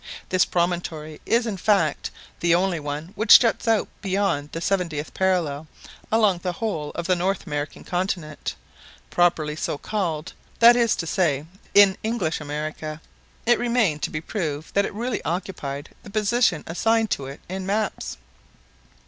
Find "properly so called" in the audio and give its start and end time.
9.11-10.33